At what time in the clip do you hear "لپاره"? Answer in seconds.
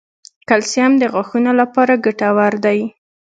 1.61-1.93